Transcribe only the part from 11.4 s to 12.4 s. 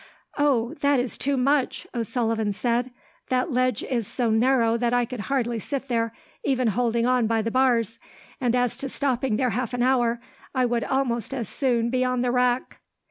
soon be on the